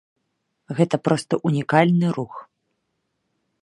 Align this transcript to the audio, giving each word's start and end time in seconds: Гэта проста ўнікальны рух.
Гэта 0.79 0.95
проста 1.09 1.33
ўнікальны 1.51 2.07
рух. 2.19 2.33